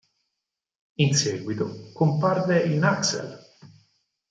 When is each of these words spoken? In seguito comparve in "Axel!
In 1.03 1.13
seguito 1.15 1.91
comparve 1.93 2.57
in 2.63 2.81
"Axel! 2.83 3.29